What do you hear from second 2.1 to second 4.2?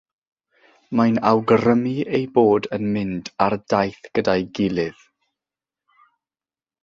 eu bod yn mynd ar daith